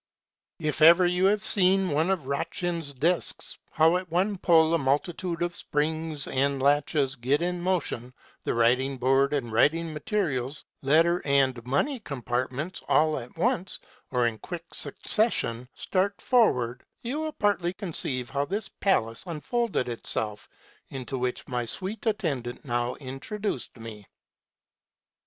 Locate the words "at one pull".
3.97-4.73